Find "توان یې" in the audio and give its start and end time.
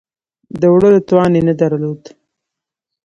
1.07-1.41